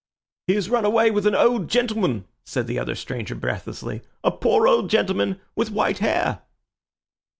"He 0.47 0.55
has 0.55 0.67
run 0.71 0.83
away 0.83 1.11
with 1.11 1.27
an 1.27 1.35
old 1.35 1.67
gentleman," 1.67 2.25
said 2.43 2.65
the 2.65 2.79
other 2.79 2.95
stranger 2.95 3.35
breathlessly, 3.35 4.01
"a 4.23 4.31
poor 4.31 4.67
old 4.67 4.89
gentleman 4.89 5.39
with 5.55 5.69
white 5.69 5.99
hair!" 5.99 6.41